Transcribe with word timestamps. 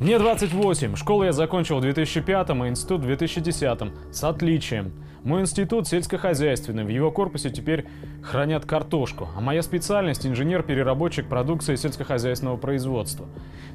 Мне 0.00 0.18
28. 0.18 0.96
Школу 0.96 1.24
я 1.24 1.32
закончил 1.32 1.76
в 1.76 1.82
2005, 1.82 2.48
а 2.48 2.68
институт 2.68 3.02
в 3.02 3.04
2010. 3.04 3.92
С 4.10 4.24
отличием. 4.24 4.92
Мой 5.24 5.42
институт 5.42 5.86
сельскохозяйственный. 5.86 6.84
В 6.84 6.88
его 6.88 7.10
корпусе 7.10 7.50
теперь 7.50 7.84
хранят 8.22 8.64
картошку. 8.64 9.28
А 9.36 9.42
моя 9.42 9.60
специальность– 9.60 10.24
инженер-переработчик 10.26 11.28
продукции 11.28 11.74
сельскохозяйственного 11.74 12.56
производства. 12.56 13.26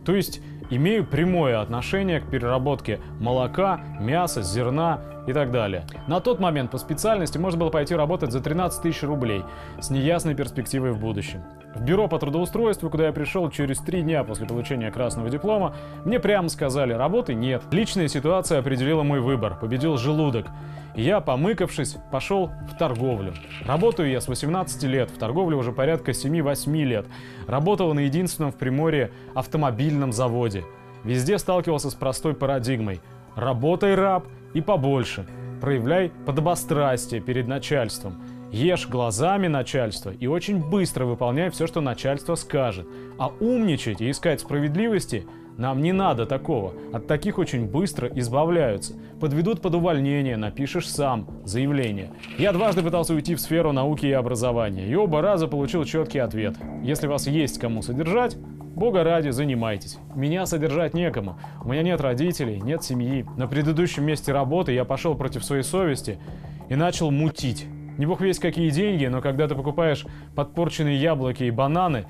То 0.04 0.16
есть 0.16 0.42
имею 0.72 1.06
прямое 1.06 1.62
отношение 1.62 2.22
к 2.22 2.28
переработке 2.28 3.00
молока, 3.20 3.82
мяса, 4.00 4.42
зерна 4.42 5.02
и 5.28 5.34
так 5.34 5.52
далее. 5.52 5.86
На 6.08 6.20
тот 6.20 6.40
момент 6.40 6.72
по 6.72 6.78
специальности 6.78 7.38
можно 7.38 7.60
было 7.60 7.70
пойти 7.70 7.96
работать 7.96 8.32
за 8.32 8.42
13 8.42 8.82
тысяч 8.82 9.04
рублей 9.04 9.44
с 9.80 9.90
неясной 9.90 10.36
перспективой 10.36 10.92
в 10.92 11.00
будущем. 11.00 11.44
В 11.76 11.82
бюро 11.82 12.08
по 12.08 12.18
трудоустройству, 12.18 12.90
куда 12.90 13.08
я 13.08 13.12
пришел 13.12 13.50
через 13.50 13.80
три 13.80 14.02
дня 14.02 14.24
после 14.24 14.48
получения 14.48 14.92
красного 14.92 15.30
диплома, 15.30 15.76
мне 16.06 16.20
прямо 16.20 16.48
сказали, 16.48 16.94
работы 16.94 17.34
нет. 17.34 17.64
Личная 17.72 18.08
ситуация 18.08 18.60
определила 18.60 19.04
мой 19.04 19.20
выбор, 19.20 19.58
победил 19.60 19.98
желудок. 19.98 20.48
И 20.96 21.02
я, 21.02 21.20
помыкавшись, 21.20 21.98
пошел 22.12 22.52
в 22.72 22.78
торговлю. 22.78 23.34
Работаю 23.66 24.10
я 24.10 24.22
с 24.22 24.30
18 24.30 24.84
лет, 24.84 25.12
в 25.12 25.18
торговле 25.18 25.58
уже 25.58 25.74
порядка 25.74 26.12
7-8 26.12 26.84
лет. 26.84 27.06
Работал 27.48 27.94
на 27.94 28.00
единственном 28.00 28.54
в 28.54 28.56
Приморье 28.56 29.12
автомобильном 29.34 30.14
заводе. 30.14 30.64
Везде 31.04 31.38
сталкивался 31.38 31.90
с 31.90 31.94
простой 31.94 32.34
парадигмой. 32.34 33.02
Работай, 33.36 33.96
раб, 33.96 34.26
и 34.56 34.62
побольше. 34.62 35.28
Проявляй 35.62 36.12
подобострастие 36.26 37.22
перед 37.22 37.48
начальством. 37.48 38.16
Ешь 38.52 38.88
глазами 38.88 39.48
начальства 39.48 40.12
и 40.12 40.28
очень 40.28 40.64
быстро 40.64 41.06
выполняй 41.06 41.50
все, 41.50 41.68
что 41.68 41.82
начальство 41.82 42.36
скажет. 42.36 42.88
А 43.20 43.28
умничать 43.28 44.02
и 44.02 44.10
искать 44.10 44.40
справедливости 44.40 45.28
нам 45.58 45.82
не 45.82 45.94
надо 45.94 46.26
такого. 46.26 46.74
От 46.94 47.08
таких 47.08 47.38
очень 47.38 47.66
быстро 47.66 48.10
избавляются. 48.10 48.94
Подведут 49.20 49.62
под 49.62 49.76
увольнение, 49.76 50.38
напишешь 50.38 50.90
сам 50.90 51.28
заявление. 51.46 52.12
Я 52.38 52.52
дважды 52.52 52.82
пытался 52.82 53.14
уйти 53.14 53.36
в 53.36 53.42
сферу 53.42 53.72
науки 53.72 54.06
и 54.06 54.12
образования, 54.12 54.88
и 54.88 54.96
оба 54.96 55.22
раза 55.22 55.48
получил 55.48 55.86
четкий 55.86 56.20
ответ. 56.20 56.56
Если 56.84 57.08
вас 57.08 57.28
есть 57.28 57.58
кому 57.60 57.82
содержать, 57.82 58.38
Бога 58.76 59.06
ради, 59.06 59.30
занимайтесь. 59.30 59.98
Меня 60.16 60.46
содержать 60.46 60.94
некому. 60.94 61.40
У 61.64 61.70
меня 61.70 61.82
нет 61.82 62.02
родителей, 62.02 62.60
нет 62.60 62.84
семьи. 62.84 63.26
На 63.38 63.48
предыдущем 63.48 64.04
месте 64.04 64.34
работы 64.34 64.74
я 64.74 64.84
пошел 64.84 65.16
против 65.16 65.46
своей 65.46 65.64
совести 65.64 66.20
и 66.68 66.76
начал 66.76 67.10
мутить. 67.10 67.66
Не 67.98 68.06
бог 68.06 68.20
весь 68.20 68.38
какие 68.38 68.70
деньги, 68.72 69.06
но 69.06 69.22
когда 69.22 69.48
ты 69.48 69.56
покупаешь 69.56 70.06
подпорченные 70.36 70.98
яблоки 70.98 71.44
и 71.44 71.52
бананы, 71.52 72.06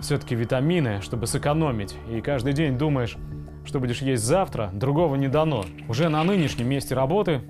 все-таки 0.00 0.34
витамины, 0.34 1.00
чтобы 1.02 1.28
сэкономить, 1.28 1.94
и 2.10 2.20
каждый 2.20 2.52
день 2.52 2.76
думаешь, 2.76 3.16
что 3.64 3.78
будешь 3.78 4.02
есть 4.02 4.24
завтра, 4.24 4.70
другого 4.72 5.14
не 5.14 5.28
дано. 5.28 5.64
Уже 5.88 6.08
на 6.08 6.24
нынешнем 6.24 6.68
месте 6.68 6.96
работы 6.96 7.42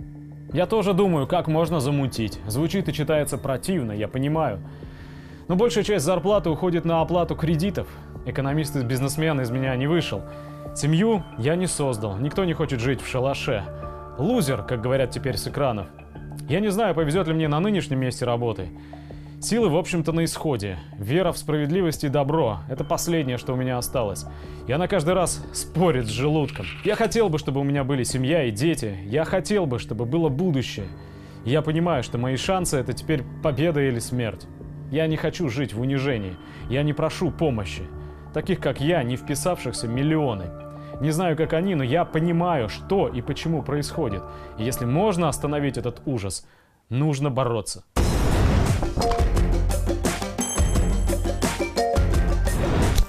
я 0.53 0.67
тоже 0.67 0.93
думаю, 0.93 1.27
как 1.27 1.49
можно 1.49 1.81
замутить. 1.81 2.39
Звучит 2.47 2.87
и 2.87 2.93
читается 2.93 3.39
противно, 3.39 3.93
я 3.93 4.09
понимаю. 4.09 4.61
Но 5.49 5.57
большая 5.57 5.85
часть 5.85 6.05
зарплаты 6.05 6.51
уходит 6.51 6.85
на 6.85 7.01
оплату 7.01 7.35
кредитов. 7.35 7.89
Экономист 8.25 8.77
и 8.77 8.83
бизнесмен 8.83 9.41
из 9.41 9.51
меня 9.51 9.75
не 9.77 9.87
вышел. 9.87 10.23
Семью 10.77 11.25
я 11.39 11.57
не 11.57 11.67
создал, 11.67 12.17
никто 12.19 12.45
не 12.45 12.53
хочет 12.53 12.81
жить 12.81 13.01
в 13.01 13.09
шалаше. 13.09 13.65
Лузер, 14.19 14.63
как 14.63 14.81
говорят 14.81 15.11
теперь 15.11 15.37
с 15.37 15.49
экранов. 15.49 15.89
Я 16.49 16.61
не 16.61 16.71
знаю, 16.71 16.95
повезет 16.95 17.27
ли 17.27 17.35
мне 17.35 17.49
на 17.49 17.61
нынешнем 17.61 17.99
месте 17.99 18.25
работы. 18.25 18.69
Силы, 19.41 19.69
в 19.69 19.77
общем-то, 19.77 20.13
на 20.13 20.25
исходе. 20.25 20.79
Вера 20.97 21.33
в 21.33 21.39
справедливость 21.39 22.05
и 22.05 22.09
добро– 22.09 22.61
это 22.69 22.85
последнее, 22.85 23.39
что 23.39 23.55
у 23.55 23.57
меня 23.57 23.77
осталось. 23.77 24.25
И 24.69 24.73
она 24.73 24.87
каждый 24.87 25.15
раз 25.15 25.45
спорит 25.53 26.07
с 26.07 26.11
желудком. 26.11 26.65
Я 26.85 26.95
хотел 26.95 27.29
бы, 27.29 27.39
чтобы 27.39 27.61
у 27.61 27.65
меня 27.65 27.83
были 27.83 28.05
семья 28.05 28.45
и 28.45 28.53
дети. 28.53 28.97
Я 29.05 29.25
хотел 29.25 29.67
бы, 29.67 29.81
чтобы 29.81 30.05
было 30.05 30.29
будущее. 30.29 30.87
Я 31.45 31.61
понимаю, 31.61 32.05
что 32.05 32.19
мои 32.19 32.37
шансы– 32.37 32.77
это 32.79 32.93
теперь 32.93 33.25
победа 33.43 33.81
или 33.81 33.99
смерть. 33.99 34.47
Я 34.93 35.09
не 35.09 35.17
хочу 35.17 35.49
жить 35.49 35.75
в 35.75 35.81
унижении. 35.81 36.37
Я 36.69 36.85
не 36.85 36.93
прошу 36.93 37.33
помощи. 37.33 37.83
Таких, 38.33 38.61
как 38.61 38.81
я, 38.81 39.03
не 39.03 39.17
вписавшихся 39.17 39.89
миллионы. 39.89 40.51
Не 41.01 41.11
знаю, 41.11 41.37
как 41.37 41.53
они, 41.53 41.75
но 41.75 41.85
я 41.85 42.05
понимаю, 42.05 42.69
что 42.69 43.09
и 43.09 43.21
почему 43.21 43.63
происходит. 43.63 44.23
И 44.59 44.65
если 44.65 44.85
можно 44.85 45.29
остановить 45.29 45.77
этот 45.77 46.01
ужас, 46.07 46.47
нужно 46.89 47.31
бороться. 47.31 47.85